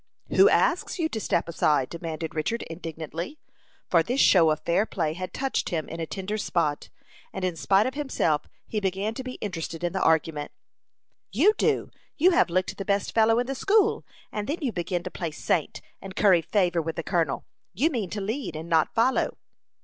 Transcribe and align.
"Who 0.29 0.49
asks 0.49 0.97
you 0.97 1.07
to 1.09 1.19
step 1.21 1.47
aside?" 1.47 1.91
demanded 1.91 2.33
Richard, 2.33 2.63
indignantly, 2.63 3.37
for 3.87 4.01
this 4.01 4.19
show 4.19 4.49
of 4.49 4.61
fair 4.61 4.87
play 4.87 5.13
had 5.13 5.31
touched 5.31 5.69
him 5.69 5.87
in 5.87 5.99
a 5.99 6.07
tender 6.07 6.39
spot, 6.39 6.89
and 7.31 7.45
in 7.45 7.55
spite 7.55 7.85
of 7.85 7.93
himself 7.93 8.47
he 8.65 8.79
began 8.79 9.13
to 9.13 9.23
be 9.23 9.33
interested 9.41 9.83
in 9.83 9.93
the 9.93 10.01
argument. 10.01 10.53
"You 11.31 11.53
do; 11.55 11.91
you 12.17 12.31
have 12.31 12.49
licked 12.49 12.75
the 12.79 12.83
best 12.83 13.13
fellow 13.13 13.37
in 13.37 13.45
the 13.45 13.53
school, 13.53 14.03
and 14.31 14.47
then 14.47 14.57
you 14.61 14.71
begin 14.71 15.03
to 15.03 15.11
play 15.11 15.29
saint, 15.29 15.81
and 16.01 16.15
curry 16.15 16.41
favor 16.41 16.81
with 16.81 16.95
the 16.95 17.03
colonel. 17.03 17.45
You 17.75 17.91
mean 17.91 18.09
to 18.09 18.21
lead, 18.21 18.55
and 18.55 18.67
not 18.67 18.95
follow." 18.95 19.37